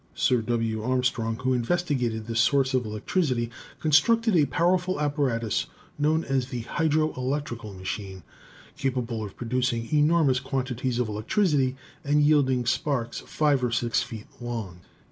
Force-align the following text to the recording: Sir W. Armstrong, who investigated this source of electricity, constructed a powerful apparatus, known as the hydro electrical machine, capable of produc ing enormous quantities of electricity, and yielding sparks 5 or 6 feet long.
Sir 0.15 0.41
W. 0.41 0.81
Armstrong, 0.83 1.35
who 1.37 1.53
investigated 1.53 2.25
this 2.25 2.39
source 2.39 2.73
of 2.73 2.85
electricity, 2.87 3.51
constructed 3.79 4.35
a 4.35 4.47
powerful 4.47 4.99
apparatus, 4.99 5.67
known 5.99 6.23
as 6.23 6.47
the 6.47 6.61
hydro 6.61 7.13
electrical 7.13 7.75
machine, 7.75 8.23
capable 8.75 9.23
of 9.23 9.37
produc 9.37 9.71
ing 9.71 9.95
enormous 9.95 10.39
quantities 10.39 10.97
of 10.97 11.07
electricity, 11.07 11.75
and 12.03 12.23
yielding 12.23 12.65
sparks 12.65 13.19
5 13.19 13.65
or 13.65 13.71
6 13.71 14.01
feet 14.01 14.25
long. 14.39 14.79